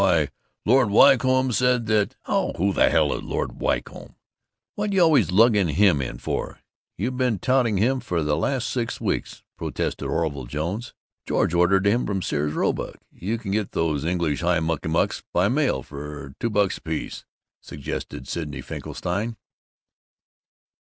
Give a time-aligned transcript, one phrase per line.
[0.01, 0.29] Why,
[0.65, 4.15] Lord Wycombe said that" "Oh, who the hell is Lord Wycombe?
[4.73, 6.57] What you always lugging him in for?
[6.97, 10.95] You been touting him for the last six weeks!" protested Orville Jones.
[11.27, 12.95] "George ordered him from Sears Roebuck.
[13.11, 17.23] You can get those English high muckamucks by mail for two bucks apiece,"
[17.61, 19.37] suggested Sidney Finkelstein.